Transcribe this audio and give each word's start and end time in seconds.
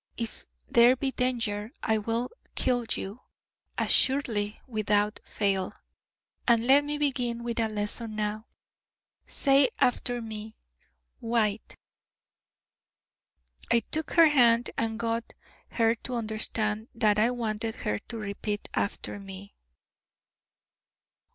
If 0.17 0.47
there 0.67 0.95
be 0.95 1.11
danger, 1.11 1.73
I 1.83 1.99
will 1.99 2.31
kill 2.55 2.87
you: 2.89 3.21
assuredly 3.77 4.59
without 4.65 5.19
fail. 5.23 5.73
And 6.47 6.65
let 6.65 6.83
me 6.83 6.97
begin 6.97 7.43
with 7.43 7.59
a 7.59 7.67
lesson 7.67 8.15
now: 8.15 8.47
say 9.27 9.69
after 9.77 10.19
me: 10.19 10.55
'White.'" 11.19 11.77
I 13.71 13.81
took 13.81 14.13
her 14.13 14.29
hand, 14.29 14.71
and 14.75 14.97
got 14.97 15.33
her 15.73 15.93
to 15.93 16.15
understand 16.15 16.87
that 16.95 17.19
I 17.19 17.29
wanted 17.29 17.75
her 17.75 17.99
to 17.99 18.17
repeat 18.17 18.69
after 18.73 19.19
me. 19.19 19.53